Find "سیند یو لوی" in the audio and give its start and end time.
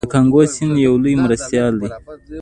0.53-1.13